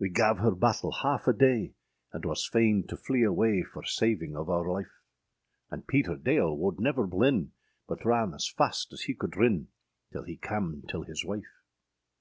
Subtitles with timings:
[0.00, 1.72] âWee gav her battel half a daye,
[2.12, 5.04] And was faine to flee awaye For saving of oure lyfe;
[5.70, 7.52] And Peter Dale wolde never blin,
[7.86, 9.68] But ran as faste as he colde rinn,
[10.10, 11.62] Till he cam till hys wyfe.